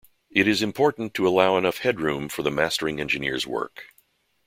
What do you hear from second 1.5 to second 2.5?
enough headroom for the